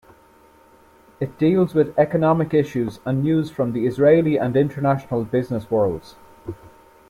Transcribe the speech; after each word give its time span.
It 1.19 1.37
deals 1.37 1.75
with 1.75 1.95
economic 1.95 2.55
issues 2.55 2.99
and 3.05 3.21
news 3.21 3.51
from 3.51 3.71
the 3.73 3.85
Israeli 3.85 4.35
and 4.35 4.57
international 4.57 5.25
business 5.25 5.69
worlds. 5.69 6.15